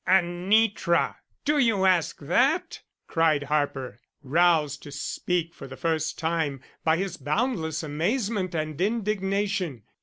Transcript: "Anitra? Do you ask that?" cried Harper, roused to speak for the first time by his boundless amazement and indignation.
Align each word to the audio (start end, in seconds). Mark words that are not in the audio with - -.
"Anitra? 0.07 1.17
Do 1.45 1.59
you 1.59 1.85
ask 1.85 2.17
that?" 2.21 2.81
cried 3.05 3.43
Harper, 3.43 3.99
roused 4.23 4.81
to 4.81 4.91
speak 4.91 5.53
for 5.53 5.67
the 5.67 5.77
first 5.77 6.17
time 6.17 6.59
by 6.83 6.97
his 6.97 7.17
boundless 7.17 7.83
amazement 7.83 8.55
and 8.55 8.81
indignation. 8.81 9.83